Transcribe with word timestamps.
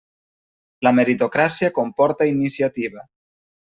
La 0.87 0.93
meritocràcia 1.01 1.71
comporta 1.79 2.31
iniciativa. 2.35 3.11